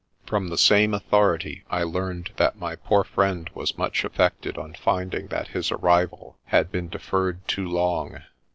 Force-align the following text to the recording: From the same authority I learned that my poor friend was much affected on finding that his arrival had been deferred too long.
From 0.25 0.47
the 0.47 0.57
same 0.57 0.95
authority 0.95 1.63
I 1.69 1.83
learned 1.83 2.31
that 2.37 2.57
my 2.57 2.75
poor 2.75 3.03
friend 3.03 3.47
was 3.53 3.77
much 3.77 4.03
affected 4.03 4.57
on 4.57 4.73
finding 4.73 5.27
that 5.27 5.49
his 5.49 5.71
arrival 5.71 6.39
had 6.45 6.71
been 6.71 6.89
deferred 6.89 7.47
too 7.47 7.67
long. 7.69 8.19